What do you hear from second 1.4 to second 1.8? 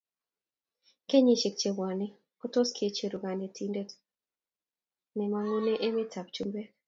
che